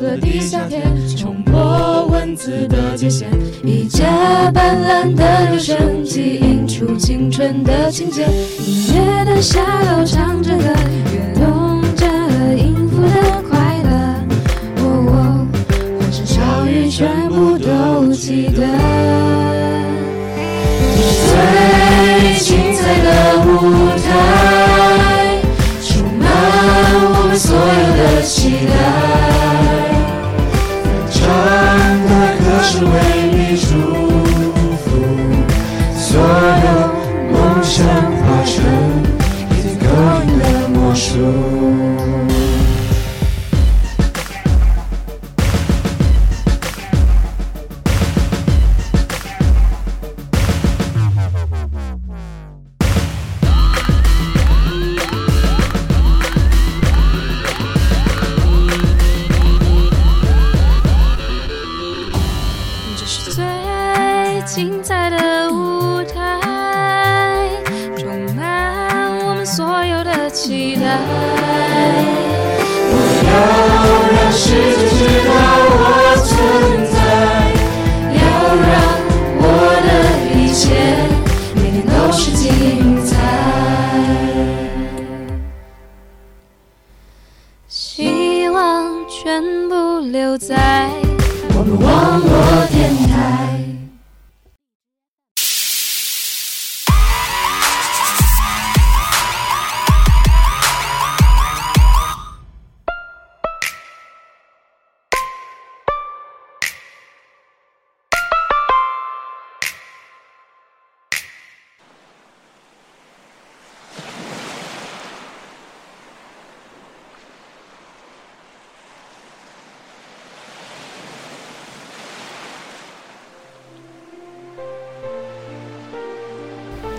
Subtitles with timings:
[0.00, 0.82] 着飞速的地下铁，
[1.16, 3.26] 冲破文字的界限，
[3.64, 8.22] 一架斑斓的留声机映出青春的情节，
[8.66, 11.39] 音乐的下楼唱着歌，
[32.80, 33.09] 的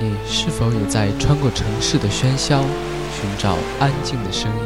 [0.03, 2.59] 你是否也在穿过城市的喧嚣，
[3.13, 4.57] 寻找安静的声音？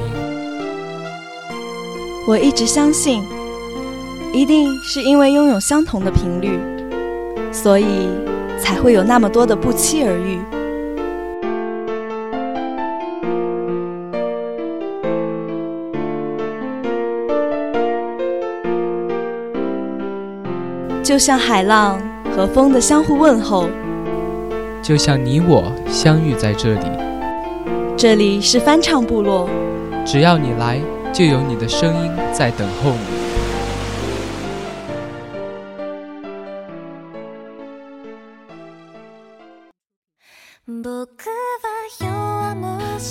[2.25, 3.21] 我一直相信，
[4.33, 6.57] 一定是因为拥有相同的频率，
[7.51, 8.07] 所以
[8.61, 10.39] 才会有那么多的不期而遇。
[21.03, 21.99] 就像海浪
[22.33, 23.69] 和风的相互问候，
[24.85, 26.85] 就像你我相遇在这里，
[27.97, 29.49] 这里是翻唱部落。
[30.05, 30.79] 只要你来，
[31.11, 32.99] 就有你的声音在等候你。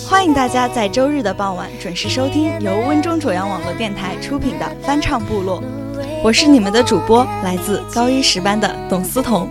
[0.08, 5.60] 欢迎大家在周日的傍晚准时收听由温中卓阳网络电台出品的翻唱部落。
[6.22, 9.50] 我是你们的主播，来自高一十班的董思彤。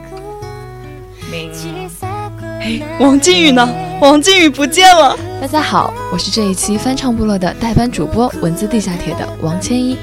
[2.64, 3.68] 哎，王靖宇呢？
[4.00, 5.18] 王靖宇不见了。
[5.42, 9.98] 大家好，我是这一期翻唱部落的代班主播，文字地下铁的王千一。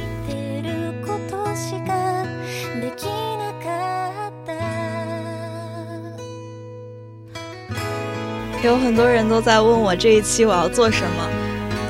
[8.63, 11.27] 有很多人都在问我这一期我要做什么。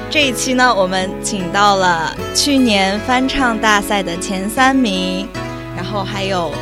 [0.09, 5.27] 这一期呢，我们请到了去年翻唱大赛的前三名，
[5.75, 6.53] 然后还有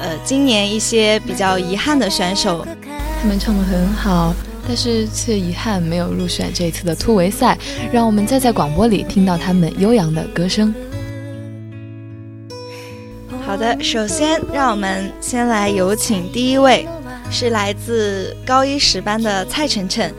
[0.00, 2.64] 呃今年一些比较遗憾的选手。
[3.20, 4.34] 他们唱得很好，
[4.66, 7.58] 但是却遗憾没有入选这一次的突围赛。
[7.92, 10.74] 让我们再在广播里听到他们悠扬的歌声。
[13.44, 16.86] 好的，首先让我们先来有请第一位，
[17.30, 20.12] 是来自高一十班的蔡晨晨，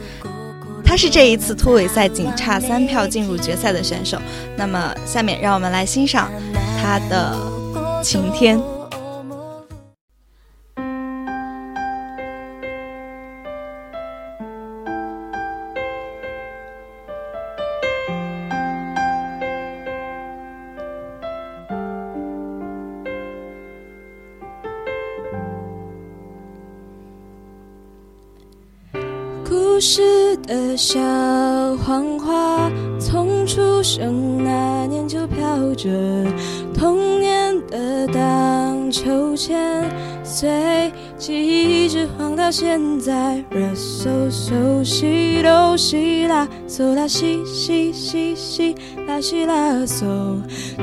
[0.84, 4.18] 他是这一次突围赛仅差三票进入决赛的选手。
[4.56, 6.30] 那么下面让我们来欣赏
[6.80, 7.36] 他的
[8.02, 8.58] 《晴天》。
[30.78, 30.96] 小
[31.78, 32.70] 黄花，
[33.00, 35.90] 从出生那年就飘着。
[36.72, 39.84] 童年的荡秋千，
[40.22, 40.48] 随
[41.18, 43.44] 记忆一直晃到现在。
[43.50, 48.74] 热搜搜西哆西啦，嗦啦西西西西，
[49.06, 50.04] 拉西拉嗦，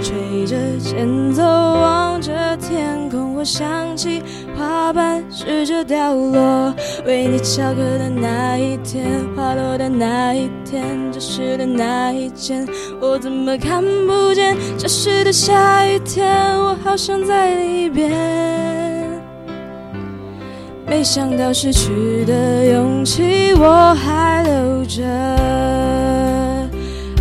[0.04, 4.22] 吹着前奏，望着天空，我想起
[4.58, 6.74] 花瓣试着掉落，
[7.06, 9.06] 为你翘课的那一天，
[9.36, 10.84] 花落的那一天，
[11.14, 12.68] 教室的那一间，
[13.00, 14.58] 我怎么看不见？
[14.78, 16.28] 教室的下雨天，
[16.58, 18.95] 我好想在里边。
[20.88, 25.04] 没想到失去的勇气我还留着，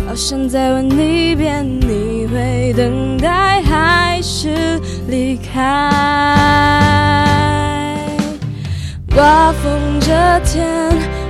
[0.07, 5.91] 好想再问你一遍，你会等待还是离开？
[9.13, 10.13] 刮风这
[10.45, 10.65] 天，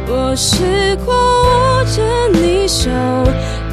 [0.08, 2.02] 我试过握着
[2.34, 2.90] 你手，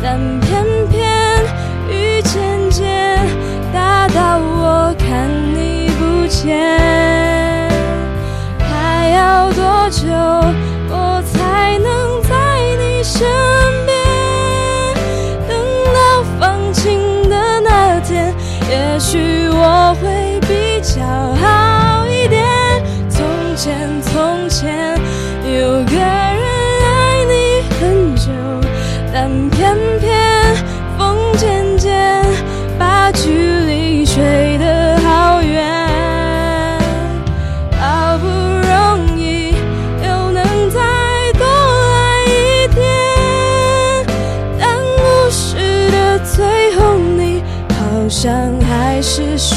[0.02, 1.44] 但偏偏
[1.90, 3.18] 雨渐渐
[3.72, 7.51] 大到我看你不见。
[9.12, 10.06] 要多久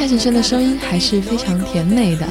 [0.00, 2.26] 蔡晨晨的声音还是非常甜美的，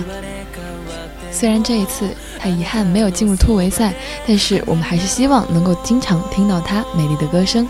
[1.31, 3.93] 虽然这一次他遗憾没有进入突围赛，
[4.25, 7.67] 但是我们还是希望能够经常听到他美丽的歌声。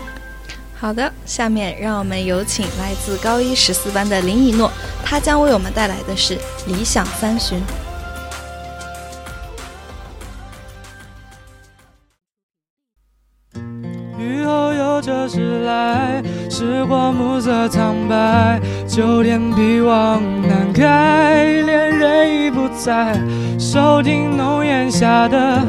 [0.74, 4.72] 好的，下面让我们有请来自高一十四班的林以诺，
[5.04, 7.58] 他将为我们带来的是《理想三旬》。
[15.02, 16.22] 这时来，
[16.60, 23.18] 时光暮色苍白，秋天碧望难开，恋人已不在。
[23.58, 25.62] 收听浓烟下的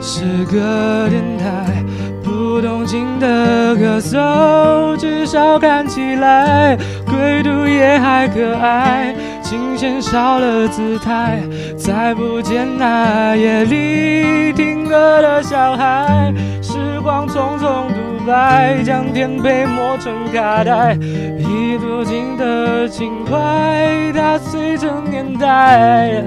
[0.00, 1.84] 诗歌电台，
[2.24, 9.14] 不动情的歌颂，至少看起来归途也还可爱。
[9.42, 11.42] 琴弦少了姿态，
[11.76, 16.32] 再不见那夜里听歌的小孩。
[16.62, 20.94] 时光匆匆独白，将颠沛磨成卡带，
[21.38, 26.24] 已不尽的轻快，打碎成年代，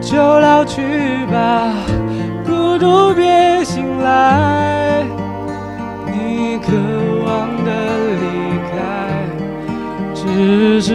[0.00, 0.82] 就老去
[1.32, 1.72] 吧。
[2.46, 5.02] 孤独别醒来，
[6.06, 6.72] 你渴
[7.24, 7.70] 望的
[8.20, 8.24] 离
[8.70, 8.74] 开，
[10.14, 10.92] 只是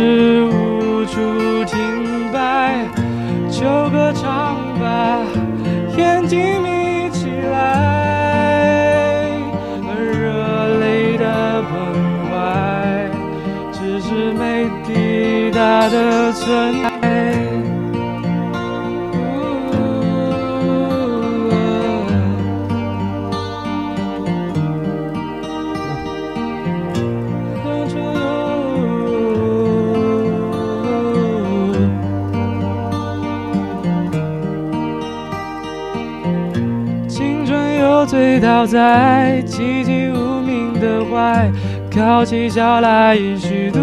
[15.92, 16.90] 的存在。
[38.08, 41.52] 醉倒在寂寂无名的怀，
[41.96, 43.80] 靠起脚来，虚度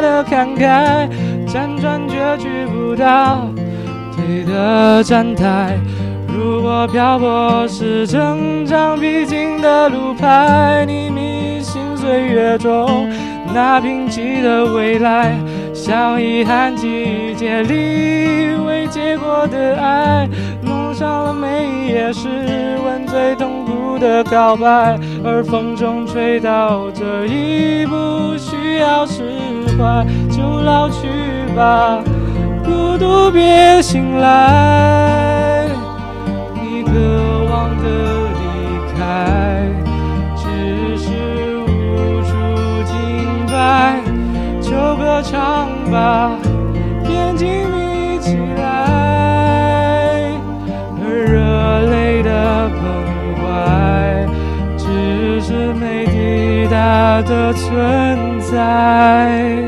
[0.00, 1.08] 的感慨，
[1.46, 3.48] 辗转却去不到
[4.16, 5.78] 对的站台。
[6.28, 13.08] 如果漂泊是成长必经的路牌，你迷信岁月中
[13.54, 15.34] 那贫瘠的未来，
[15.74, 20.28] 像遗憾季节里未结果的爱。
[20.94, 22.28] 上了每一页是
[22.84, 29.22] 吻最痛苦的告白，而风中吹到这一步需要释
[29.82, 31.08] 快，就老去
[31.56, 31.98] 吧，
[32.64, 35.66] 孤独别醒来。
[36.54, 36.92] 你渴
[37.50, 37.84] 望的
[38.38, 38.42] 离
[38.94, 39.66] 开，
[40.36, 41.08] 只是
[41.66, 42.30] 无处
[42.86, 42.94] 停
[43.48, 43.98] 摆，
[44.60, 46.30] 就歌唱吧，
[47.08, 48.71] 眼睛眯起来。
[55.44, 59.58] 是没抵达的存在，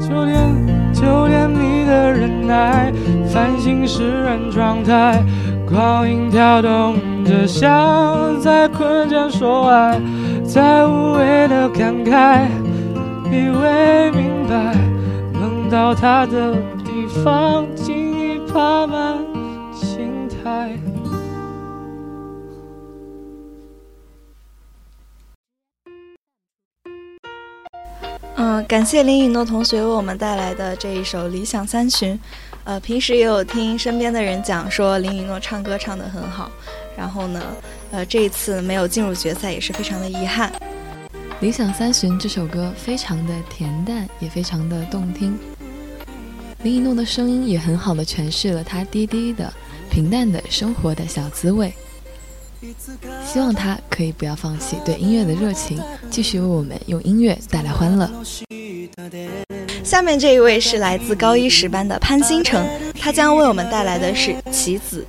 [0.00, 2.92] 就连就连你的忍耐、
[3.32, 5.22] 繁星、释然状态。
[5.72, 10.00] 光影跳动着，像在困倦说爱，
[10.44, 12.48] 在无谓的感慨，
[13.30, 14.74] 以为明白，
[15.32, 19.24] 能到他的地方，轻易爬满
[19.72, 20.76] 青苔。
[28.34, 32.14] 嗯，感谢林雨诺同学为我们带来的这一首《理想三旬》。
[32.64, 36.50] 呃，平时也有听身边的人讲说林允诺唱歌唱得很好，
[36.96, 37.42] 然后呢，
[37.90, 40.52] 呃，这一次没有进入决赛也是非常的遗憾。
[41.40, 45.38] 《理想三旬》这首歌非常的恬淡，也非常的动听。
[46.62, 49.50] 林允诺的声音也很好的诠释了他低低的、
[49.90, 51.72] 平淡的生活的小滋味。
[53.24, 58.10] 希望他可以不要放弃对音乐的热情，继续为我们用音乐带来欢乐。
[59.82, 62.64] 下面这一位是来自高一十班的潘星辰，
[62.98, 65.06] 他将为我们带来的是《棋子》。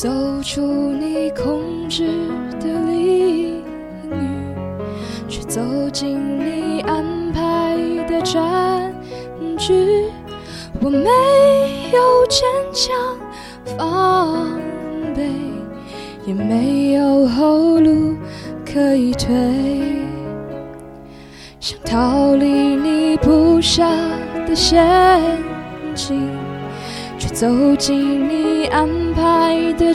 [0.00, 0.08] 走
[0.42, 2.06] 出你控制
[2.58, 3.39] 的领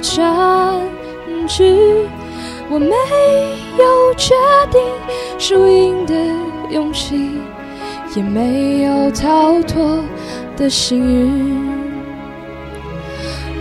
[0.06, 0.82] 排的
[1.28, 2.08] 战局，
[2.70, 2.96] 我没
[3.78, 4.36] 有决
[4.72, 4.82] 定
[5.40, 6.14] 输赢的
[6.70, 7.32] 勇气，
[8.16, 10.04] 也没有逃脱
[10.56, 11.66] 的幸运。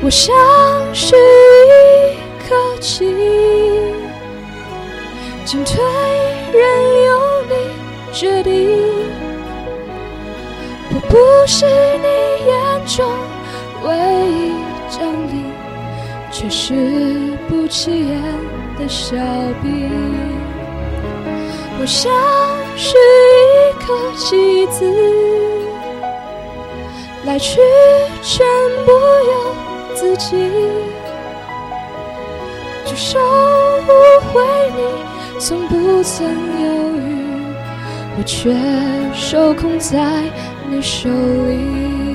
[0.02, 0.34] 我像
[0.92, 3.06] 是一颗棋，
[5.46, 5.82] 进退
[6.52, 6.62] 任
[7.06, 7.54] 由你
[8.12, 8.52] 决定。
[10.90, 12.06] 我不是你
[12.46, 12.52] 眼
[12.86, 13.04] 中。
[13.82, 13.90] 唯
[14.30, 14.53] 一，
[16.44, 16.74] 却是
[17.48, 18.20] 不起眼
[18.78, 19.16] 的小
[19.62, 19.90] 兵。
[21.80, 22.12] 我像
[22.76, 22.98] 是
[23.48, 24.84] 一颗棋子，
[27.24, 27.62] 来去
[28.22, 28.46] 全
[28.84, 29.54] 不由
[29.94, 30.36] 自己。
[32.84, 33.18] 举手
[33.86, 33.92] 不
[34.28, 34.44] 回
[34.76, 36.66] 你，从不曾犹
[36.98, 37.54] 豫，
[38.18, 38.54] 我却
[39.14, 39.98] 受控在
[40.68, 42.13] 你手里。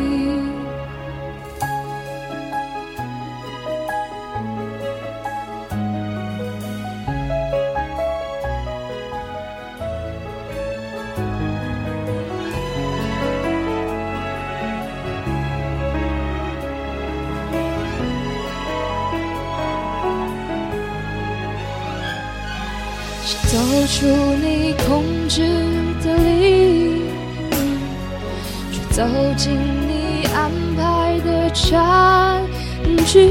[31.59, 33.29] 排的战局。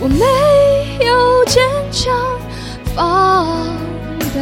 [0.00, 0.24] 我没
[1.04, 2.14] 有坚强
[2.94, 3.46] 防
[4.34, 4.36] 备，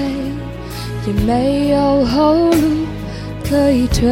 [1.06, 2.86] 也没有后路
[3.48, 4.02] 可以退，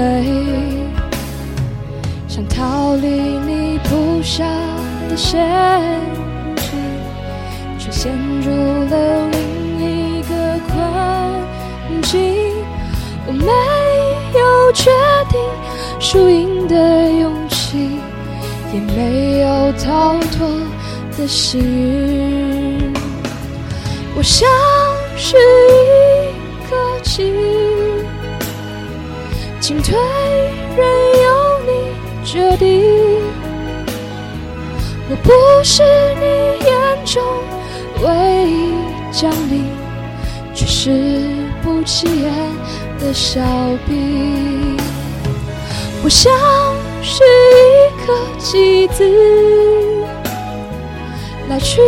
[2.29, 4.45] 想逃离你布下
[5.09, 5.45] 的陷
[6.57, 6.65] 阱，
[7.79, 8.51] 却陷入
[8.89, 8.95] 了
[9.33, 9.39] 另
[9.81, 10.33] 一个
[10.69, 10.73] 困
[12.03, 12.11] 境。
[13.27, 13.47] 我没
[14.39, 14.91] 有决
[15.29, 15.41] 定
[15.99, 16.75] 输赢的
[17.11, 17.52] 勇气，
[18.73, 20.49] 也没有逃脱
[21.17, 22.93] 的幸运。
[24.15, 24.49] 我像
[25.17, 27.33] 是一颗棋，
[29.61, 29.97] 进退
[30.77, 30.87] 任
[31.23, 31.71] 由你
[32.25, 32.63] 决定。
[35.09, 35.31] 我不
[35.63, 35.83] 是
[36.15, 36.25] 你
[36.65, 36.71] 眼
[37.05, 37.23] 中
[38.03, 38.09] 唯
[38.51, 38.53] 一
[39.13, 39.53] 奖励。
[40.55, 40.91] 却是
[41.63, 42.31] 不起眼
[43.01, 43.41] 的小
[43.87, 44.77] 兵。
[46.05, 46.31] 我像
[47.03, 49.05] 是一颗棋子，
[51.49, 51.81] 来去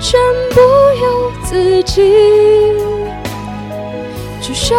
[0.00, 0.18] 全
[0.50, 0.60] 不
[1.02, 2.72] 由自己，
[4.40, 4.74] 只收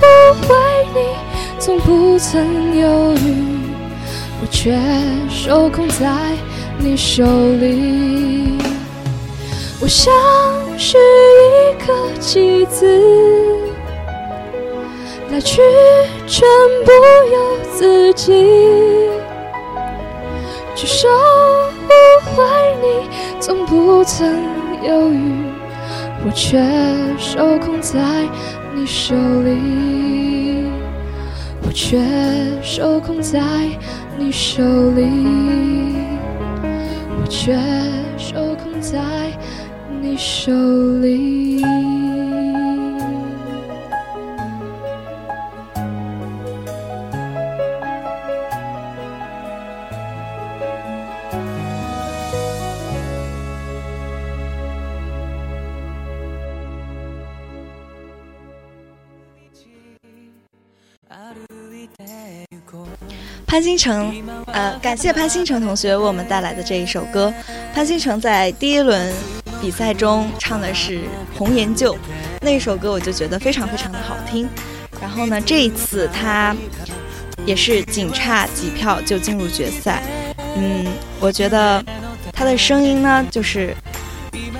[0.00, 0.06] 不
[0.46, 0.54] 回
[0.94, 1.00] 你，
[1.58, 3.58] 从不曾犹豫，
[4.40, 4.78] 我却
[5.28, 6.06] 受控在
[6.78, 8.56] 你手里。
[9.80, 10.14] 我像
[10.78, 12.86] 是一颗棋子，
[15.32, 15.62] 来去
[16.26, 16.46] 全
[16.84, 16.92] 不
[17.32, 18.44] 由自己，
[20.74, 21.08] 去收
[22.36, 22.44] 回
[22.82, 23.08] 你，
[23.40, 24.30] 从不曾
[24.86, 25.32] 犹豫，
[26.22, 26.62] 我却
[27.16, 27.98] 受控在
[28.74, 30.66] 你手里，
[31.62, 31.98] 我却
[32.62, 33.40] 受控在
[34.18, 35.02] 你手里，
[37.18, 37.58] 我却
[38.18, 39.00] 受控在。
[40.02, 40.52] 你手
[41.00, 42.01] 里。
[63.52, 64.10] 潘星辰，
[64.46, 67.30] 呃，感谢潘星辰同学为我们带来的这一首歌。
[67.74, 69.12] 潘星辰在第一轮。
[69.60, 71.00] 比赛中唱的是
[71.36, 71.94] 《红颜旧》，
[72.40, 74.48] 那首歌我就觉得非常非常的好听。
[75.00, 76.56] 然后呢，这一次他
[77.44, 80.02] 也是仅差几票就进入决赛。
[80.56, 80.86] 嗯，
[81.20, 81.84] 我觉得
[82.32, 83.76] 他的声音呢就是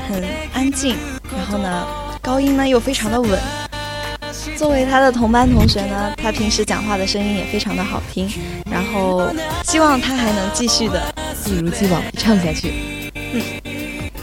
[0.07, 0.23] 很
[0.53, 0.95] 安静，
[1.35, 1.87] 然后呢
[2.21, 3.41] 高音呢又非常的稳。
[4.63, 8.31] 作为他的同班同学呢，他平时讲话的声音也非常的好听。
[8.71, 9.29] 然后
[9.65, 11.13] 希望他还能继续的
[11.47, 12.73] 一如既往唱下去。
[13.13, 13.43] 嗯。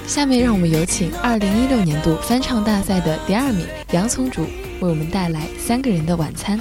[0.07, 4.43] 下面让我们有请二零一六年度翻唱大赛的第二名杨聪竹
[4.79, 6.57] 为我们带来《三个人的晚餐》。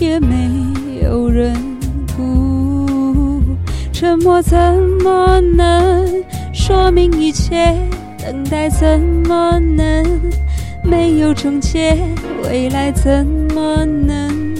[0.00, 0.50] 也没
[1.02, 1.54] 有人
[2.16, 3.40] 哭，
[3.92, 4.58] 沉默怎
[5.02, 6.06] 么能
[6.52, 7.76] 说明一切？
[8.18, 10.04] 等待怎么能
[10.82, 11.96] 没有终结？
[12.44, 14.54] 未来怎么能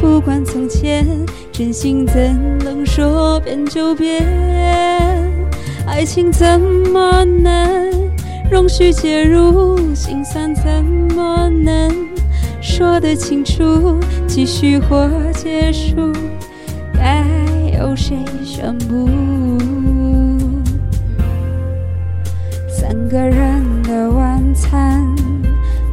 [0.00, 1.06] 不管从前？
[1.50, 4.24] 真心怎能说变就变？
[5.86, 7.90] 爱情怎么能
[8.50, 9.76] 容许介入？
[9.94, 10.84] 心酸怎
[11.16, 11.90] 么能
[12.68, 13.98] 说得清楚？
[14.26, 16.12] 继续或结束，
[16.92, 17.24] 该
[17.76, 19.08] 由谁宣布？
[22.68, 25.02] 三个人的晚餐，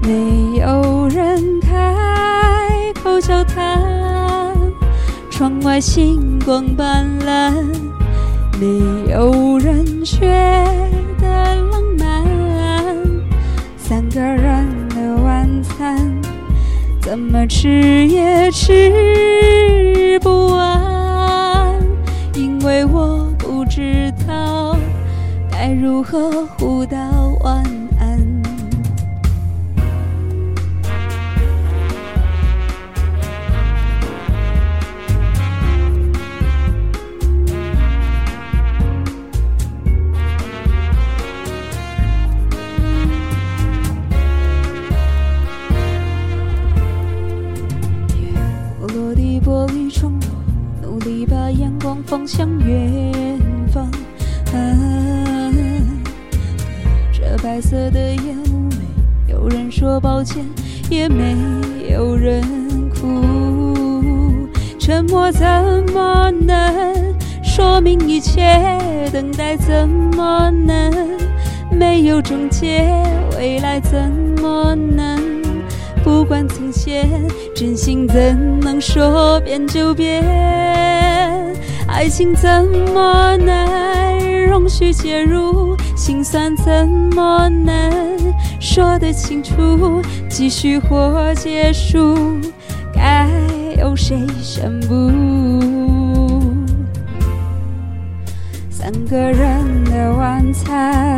[0.03, 1.95] 没有人开
[3.01, 3.81] 口交谈。
[5.31, 7.53] 窗外星光斑斓，
[8.59, 10.27] 没有人觉
[17.15, 21.73] 怎么吃也吃不完，
[22.33, 24.75] 因为我不知道
[25.49, 27.34] 该如何互道。
[79.55, 80.21] 变就变？
[81.87, 85.77] 爱情怎么能容许介入？
[85.95, 87.73] 心酸怎么能
[88.59, 90.01] 说得清楚？
[90.29, 92.17] 继续或结束，
[92.93, 93.29] 该
[93.79, 95.09] 由谁宣布？
[98.69, 101.17] 三个人的晚餐，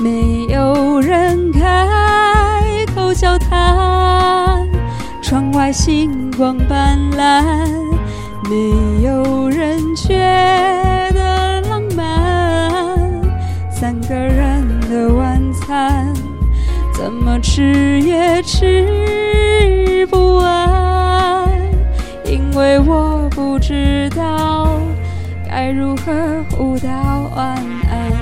[0.00, 4.66] 没有人开口交谈。
[5.20, 7.44] 窗外星光斑斓，
[8.48, 10.14] 没有人觉
[11.14, 12.70] 得浪漫。
[13.70, 16.12] 三个人的晚餐，
[16.94, 21.48] 怎么吃也吃不完，
[22.24, 24.78] 因为我不知道
[25.48, 26.12] 该如何
[26.50, 27.56] 互道晚
[27.90, 28.12] 安。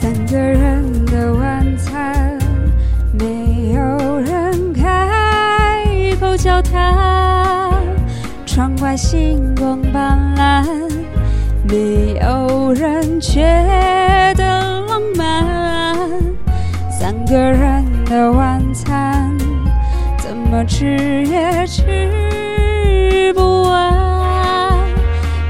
[0.00, 1.57] 三个人的晚
[8.88, 10.66] 外星光斑斓，
[11.68, 13.42] 没有人觉
[14.34, 15.94] 得浪漫。
[16.90, 19.36] 三个人的晚餐，
[20.16, 20.86] 怎么吃
[21.26, 23.92] 也吃不完，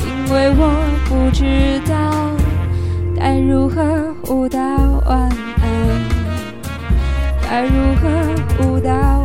[0.04, 0.74] 因为我
[1.08, 1.94] 不知道
[3.16, 4.58] 该如何互道
[5.06, 5.30] 晚
[5.62, 5.68] 安，
[7.48, 8.08] 该如何
[8.58, 9.17] 互道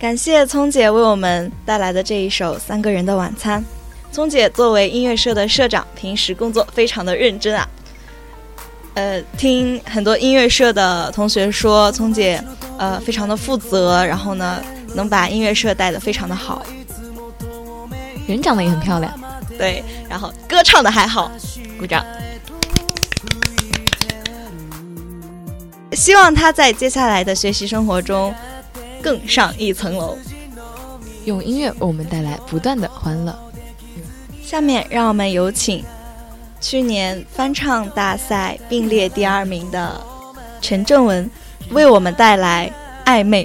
[0.00, 3.62] 感谢聪姐为我们带来的这一首《三个人的晚餐》。
[4.10, 7.68] 聪姐作为音乐社的社长，平时工作非常的认真啊。
[8.94, 12.42] 呃，听很多音乐社的同学说，聪姐
[12.78, 14.62] 呃非常的负责，然后呢
[14.94, 16.64] 能把音乐社带的非常的好。
[18.26, 19.12] 人长得也很漂亮，
[19.58, 21.30] 对，然后歌唱的还好，
[21.78, 22.02] 鼓掌。
[25.92, 28.34] 希望她在接下来的学习生活中
[29.02, 30.16] 更上一层楼。
[31.24, 33.38] 用音乐为我们带来不断的欢乐。
[34.42, 35.84] 下面让我们有请
[36.60, 40.00] 去年翻唱大赛并列第二名的
[40.60, 41.30] 陈正文，
[41.70, 42.72] 为我们带来
[43.08, 43.44] 《暧昧》。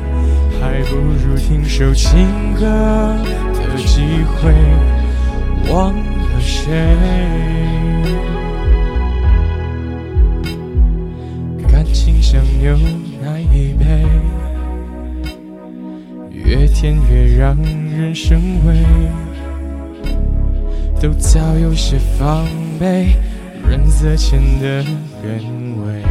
[0.89, 2.65] 不如听首情歌
[3.55, 4.01] 的机
[4.35, 4.51] 会，
[5.71, 6.71] 忘了谁。
[11.67, 12.77] 感情像牛
[13.21, 13.85] 奶一杯，
[16.31, 18.83] 越甜越让人生畏，
[20.99, 22.45] 都早有些防
[22.79, 23.15] 备，
[23.67, 24.83] 润色前的
[25.23, 25.41] 原
[25.85, 26.10] 味。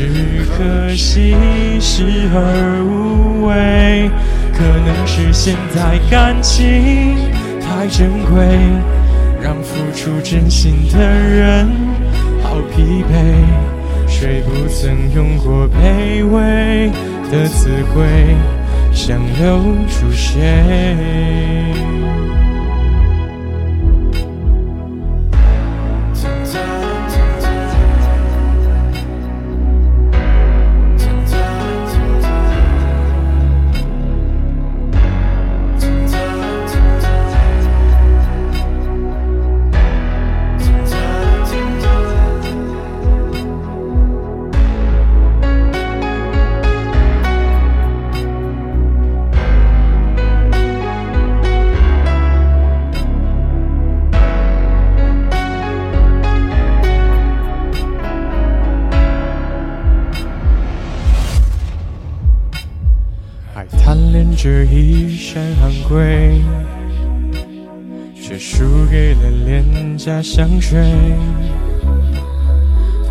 [0.00, 1.36] 只可惜，
[1.78, 4.10] 视而无味。
[4.54, 7.16] 可能是现在感情
[7.60, 8.46] 太珍贵，
[9.42, 11.68] 让付出真心的人
[12.42, 13.44] 好疲惫。
[14.08, 16.90] 谁不曾用过卑微
[17.30, 18.06] 的词汇，
[18.92, 20.64] 想留住谁？
[70.00, 70.80] 廉价香水。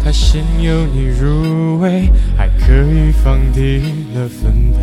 [0.03, 3.77] 它先由你入味，还可以放低
[4.15, 4.79] 了分贝。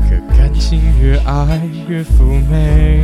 [0.00, 3.02] 可感情越爱越妩媚，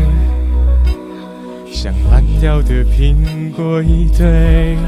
[1.70, 4.78] 像烂掉的苹果一堆。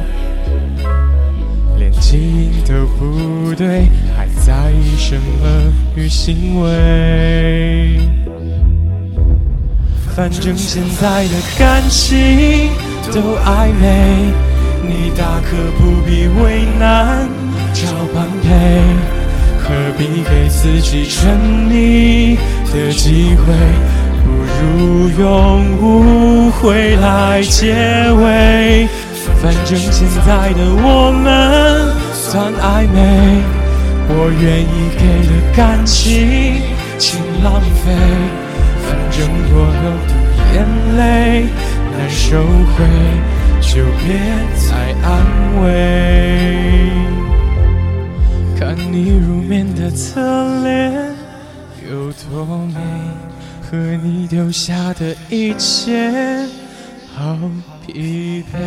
[1.77, 8.01] 连基因都不对，还在意什么与行为？
[10.17, 12.71] 反正现在的感情
[13.13, 14.33] 都暧昧，
[14.81, 17.29] 你大可不必为难
[17.73, 17.83] 找
[18.15, 18.49] 般配，
[19.59, 21.37] 何必给自己沉
[21.69, 22.37] 溺
[22.73, 23.53] 的机会？
[24.23, 24.31] 不
[24.63, 27.75] 如用误会来结
[28.13, 28.89] 尾。
[29.43, 33.43] 反正现在的我们算暧昧，
[34.09, 36.63] 我愿意给的感情，
[36.99, 38.44] 请浪费。
[38.95, 40.15] 反正我流的
[40.55, 40.57] 眼
[40.97, 41.03] 泪
[41.91, 42.79] 难收回，
[43.61, 44.07] 就别
[44.55, 44.71] 再
[45.03, 45.11] 安
[45.61, 45.67] 慰。
[48.57, 50.21] 看你入眠的侧
[50.63, 51.13] 脸
[51.91, 52.79] 有多美，
[53.69, 56.47] 和你丢下的一切
[57.17, 57.37] 好
[57.85, 58.59] 疲惫。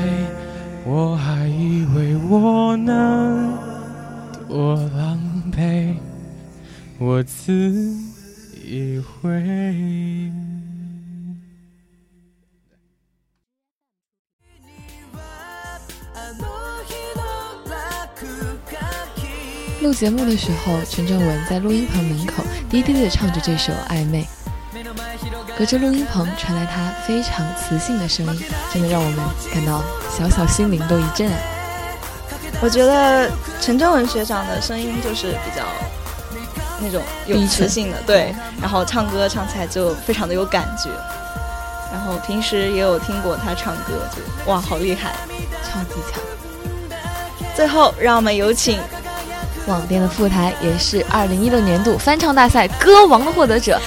[0.85, 3.57] 我还以为我能
[4.49, 5.17] 多狼
[5.55, 5.93] 狈，
[6.99, 7.95] 我自
[8.67, 10.29] 以为。
[19.81, 24.23] 录节目的时候，陈正文在录音棚门口低低的唱着这首《暧昧》。
[25.57, 29.17] 隔着录音棚传来他非常磁性的声音，真的让我们
[29.53, 31.39] 感到小小心灵都一震啊！
[32.61, 35.65] 我觉得陈正文学长的声音就是比较
[36.79, 40.89] 那种有磁性的，对，然后唱歌唱起来就非常的有感觉。
[41.91, 45.15] 然后平时也有听过他唱歌，就哇，好厉害，
[45.63, 46.21] 超级强！
[47.55, 48.77] 最后，让我们有请
[49.67, 53.79] 网店的副台，也是二零一六年度翻唱大赛歌王的获得者。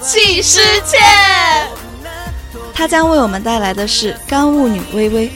[0.00, 1.00] 季诗倩，
[2.72, 5.28] 他将为我们带来的是《干物女微微》。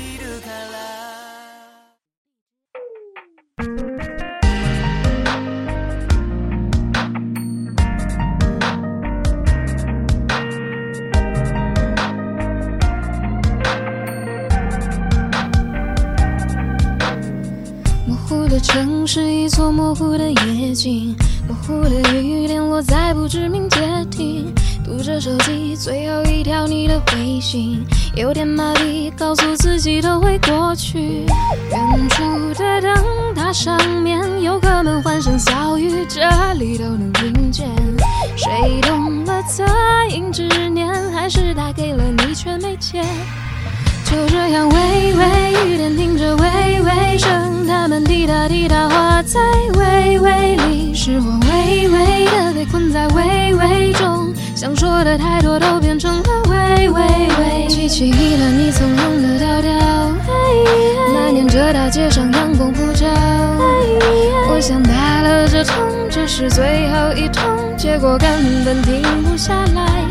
[28.15, 31.27] 有点麻痹，告诉自己都会过去。
[31.71, 32.23] 远处
[32.55, 32.95] 的灯
[33.35, 36.21] 塔上面游客们欢声笑语，这
[36.55, 37.69] 里都能听见。
[38.37, 39.65] 谁动了恻
[40.09, 43.05] 隐之念，还是打给了你却没接？
[44.05, 45.25] 就这样，微微
[45.67, 49.41] 雨点听着微微声，它们滴答滴答化在
[49.77, 54.34] 微微里，是我微微的被困在微微中，
[54.65, 57.03] 想说的太多都变成了喂喂
[57.39, 57.67] 喂。
[57.69, 59.71] 记起一段你从容的调调，
[61.13, 63.07] 那年这大街上阳光普照，
[64.49, 65.77] 我想打了这通，
[66.09, 67.45] 这是最后一通，
[67.77, 70.03] 结果根本停不下来。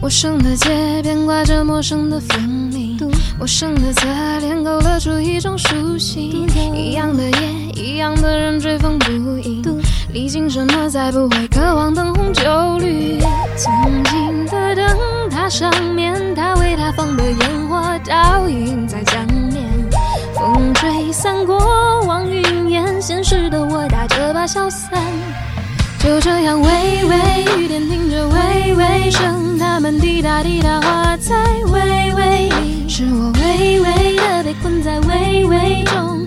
[0.00, 2.96] 陌生的街边挂着陌生的风铃，
[3.36, 4.06] 陌生的侧
[4.38, 6.46] 脸勾勒出一种熟悉。
[6.72, 9.60] 一样的夜，一样的人追风不影，
[10.16, 12.42] 历经什么才不会渴望灯红酒
[12.78, 13.20] 绿？
[13.54, 19.62] 曾经的灯塔上面，他为他放的烟火倒映在江面，
[20.34, 21.58] 风吹散过
[22.06, 24.98] 往云烟，现实的我打着把小伞。
[25.98, 26.70] 就这样，微
[27.04, 27.14] 微
[27.58, 31.34] 雨点听着微微声，它们滴答滴答化在
[31.66, 36.25] 微微里，是我微微的被困在微微中，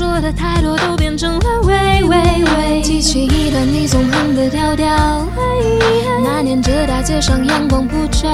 [0.00, 2.80] 说的太多都变成了喂喂喂。
[2.80, 4.88] 记起一段你纵横的调调，
[6.24, 8.26] 那年这大街上阳光普照，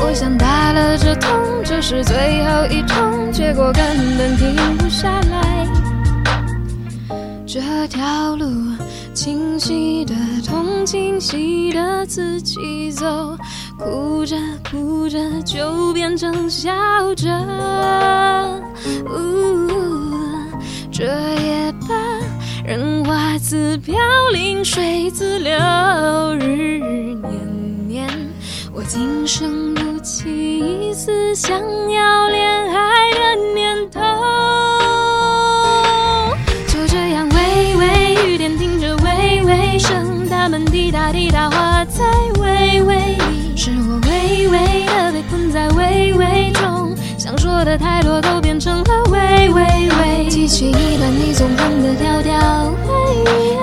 [0.00, 1.28] 我想打了这通，
[1.64, 3.82] 这是最后一通，结果根
[4.16, 5.66] 本停不下来，
[7.44, 8.46] 这条路。
[9.14, 10.14] 清晰的
[10.46, 13.36] 痛，清晰的自己走，
[13.76, 14.36] 哭着
[14.70, 16.70] 哭着就变成笑
[17.16, 17.28] 着。
[20.98, 21.96] 这夜半，
[22.64, 23.94] 人花自飘
[24.32, 25.56] 零，水自流。
[26.40, 28.08] 日日年年，
[28.74, 31.56] 我今生不起一丝想
[31.88, 34.00] 要恋爱的念头。
[36.66, 42.04] 就这样，微微雨点听着微微声，他们滴答滴答化在
[42.40, 46.37] 微微里，是我微微的被困在微微。
[47.58, 52.72] 说的太多都变成了喂喂喂，记起一段你纵横的调调。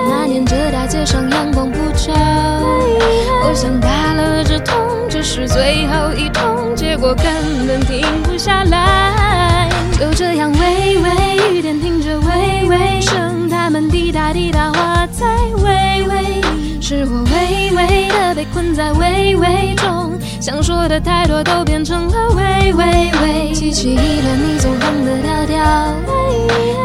[0.06, 4.76] 那年这大街上阳光普照，我想打了这通，
[5.08, 9.70] 这是最后一通，结果根本停不下来。
[9.98, 15.26] 就这样喂喂，雨点听着喂喂声，它们滴答滴答化在
[15.64, 16.42] 喂喂，
[16.88, 20.12] 是我喂喂的被困在喂喂中。
[20.40, 25.64] 想说的太多都变成了喂喂喂，记起一段你总哼的调调。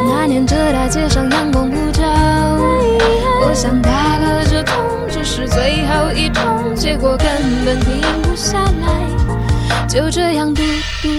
[0.10, 2.02] 那年这大街上阳光普照，
[3.46, 4.76] 我想打了这通，
[5.08, 7.28] 这是最后一通，结果根
[7.64, 10.64] 本停不下来，就这样嘟
[11.04, 11.10] 嘟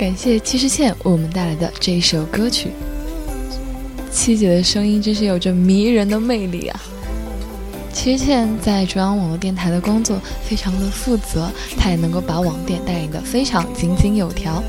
[0.00, 2.70] 感谢七十倩为我们带来的这一首歌曲。
[4.10, 6.80] 七姐的声音真是有着迷人的魅力啊！
[7.92, 14.62] 七十倩在中央网络电台的工作非常的负责，她也能够把网店带领的非常井井有条，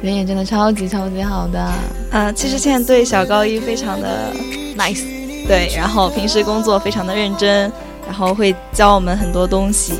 [0.00, 1.72] 人也真的超级超级好的。
[2.12, 4.32] 嗯，七十倩对小高一非常的
[4.78, 5.02] nice，
[5.48, 7.62] 对，然后平时工作非常的认真，
[8.06, 9.94] 然后会教我们很多东西，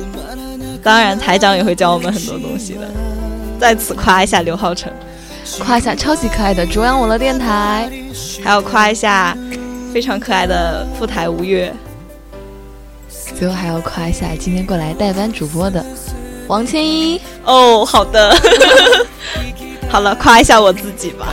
[0.80, 2.88] 当然台长也会教我们很多东西的。
[3.62, 4.92] 在此夸一下刘浩辰，
[5.60, 7.88] 夸一下超级可爱的中央网络电台，
[8.42, 9.38] 还要夸一下
[9.94, 11.72] 非常可爱的副台吴越，
[13.38, 15.86] 最后还要夸一下今天过来代班主播的
[16.48, 17.20] 王千一。
[17.44, 18.36] 哦，好的，
[19.88, 21.32] 好了，夸一下我自己吧。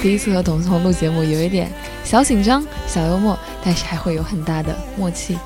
[0.00, 1.72] 第一次和董思彤录节目，有一点
[2.04, 5.36] 小紧张、小幽默，但是还会有很大的默契。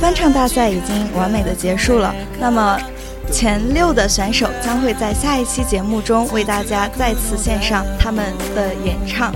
[0.00, 2.80] 翻唱大赛已经完美的结束了，那么
[3.32, 9.34] 前六的选手将会在下一期节目中为大家再次献上他们的演唱。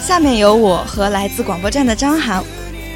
[0.00, 2.42] 下面由我和来自广播站的张涵，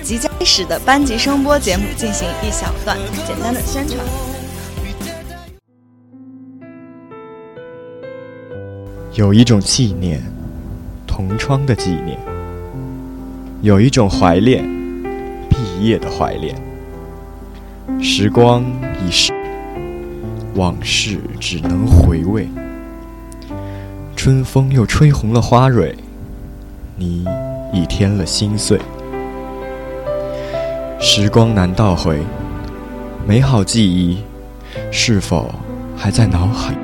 [0.02, 3.98] 即将开始的班级声波节目进行一小段简单的宣传。
[9.14, 10.22] 有一种纪念，
[11.06, 12.16] 同窗的纪念；
[13.62, 14.73] 有一种怀恋。
[15.76, 16.54] 一夜的怀恋，
[18.00, 18.64] 时光
[19.04, 19.32] 已逝，
[20.54, 22.48] 往事只能回味。
[24.14, 25.94] 春风又吹红了花蕊，
[26.96, 27.26] 你
[27.72, 28.78] 已添了心碎。
[31.00, 32.20] 时光难倒回，
[33.26, 34.22] 美好记忆
[34.90, 35.52] 是否
[35.96, 36.74] 还在脑海？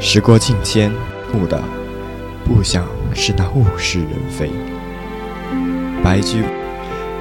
[0.00, 0.90] 时过境迁，
[1.30, 1.62] 不的
[2.44, 4.50] 不想是那物是人非。
[6.02, 6.42] 白驹。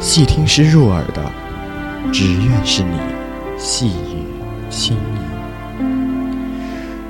[0.01, 1.31] 细听是入耳的，
[2.11, 2.97] 只愿是你
[3.55, 4.25] 细语
[4.67, 5.21] 轻昵。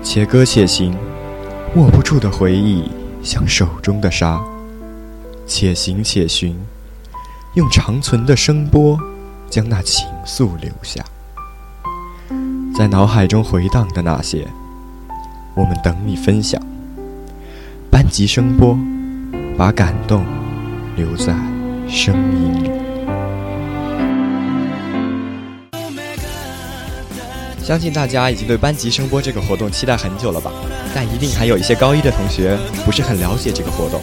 [0.04, 0.94] 且歌且行，
[1.78, 2.92] 握不住的回忆
[3.24, 4.42] 像手中的沙。
[5.48, 6.54] 且行且寻，
[7.56, 9.00] 用长存的声波
[9.50, 11.02] 将那情愫留下。
[12.76, 14.46] 在脑海中回荡的那些，
[15.56, 16.62] 我们等你分享。
[17.90, 18.78] 班级声波，
[19.58, 20.26] 把感动
[20.98, 21.34] 留在
[21.88, 22.71] 声音里。
[27.64, 30.52] 相信大家已经对班级声波这个活动期待很久了吧？
[30.94, 34.02] 但一定还有一些高一的同学不是很了解这个活动。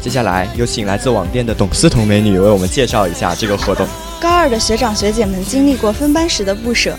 [0.00, 3.86] 接下来有请来自网店的董思彤美女为我们介绍一下这个活动。
[4.20, 6.96] 高二的学长学姐们经历过分班时的不舍，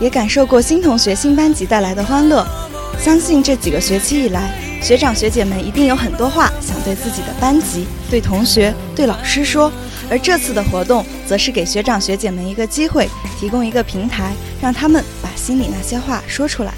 [0.00, 2.46] 也感受过新同学新班级带来的欢乐。
[3.00, 4.52] 相信这几个学期以来，
[4.82, 9.72] 学长学姐们一定有很多话想对自己的班级、对同学、对老师说。
[10.10, 13.08] 而这次的活动，则是给学长学姐们一个机会，
[13.40, 15.02] 提供一个平台，让他们
[15.42, 16.72] 心里那些话说出来。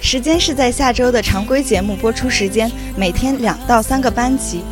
[0.00, 4.62] 时间是在下周的常规节目播出时间，每天两到三个班级。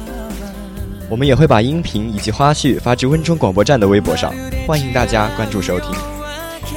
[1.09, 4.33] 我们也会把音频以及花絮发至温中广播站的微博上，
[4.65, 5.91] 欢迎大家关注收听。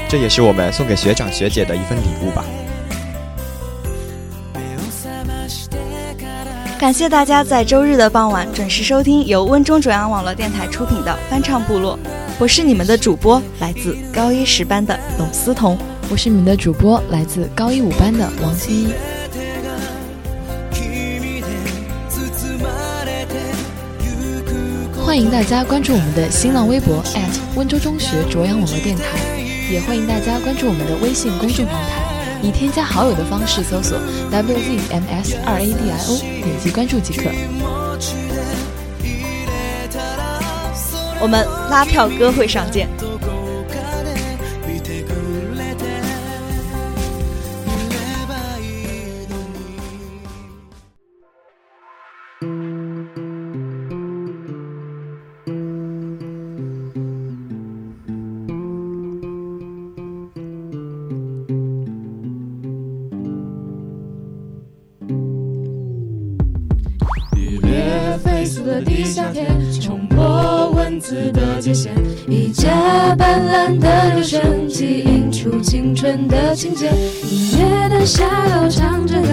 [0.10, 2.44] 这也是我们送给学长学姐的一份礼物吧。
[6.80, 11.98] 感谢大家在周日的傍晚准时收听由温中中央网络电台出品的翻唱部落，
[12.40, 15.78] 我是你们的主播，来自高一十班的董思彤，
[16.10, 18.94] 我是你们的主播，来自高一五班的王新一。
[25.06, 27.04] 欢迎大家关注我们的新浪微博
[27.56, 29.04] 温州中学卓阳网络电台，
[29.72, 33.98] 也欢迎大家关注我们的微信公众平台，以添加好友的方式搜索
[34.32, 37.30] WZMS 二 ADIO，点击关注即可。
[41.22, 42.88] 我们拉票歌会上见。
[68.64, 69.46] 的地下铁，
[69.82, 71.90] 冲破文字的界限，
[72.28, 76.90] 一架斑斓的留声机，映出青春的情节。
[77.30, 78.24] 音乐的下
[78.56, 79.28] 楼唱着歌。